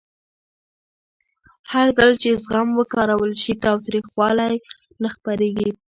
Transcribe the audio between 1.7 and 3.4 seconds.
هرځل چې زغم وکارول